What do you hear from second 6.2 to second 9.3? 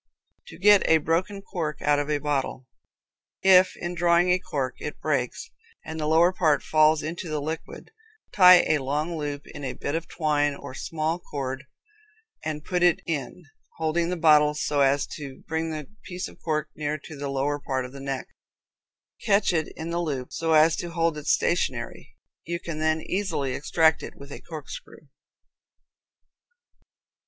part falls down into the liquid, tie a long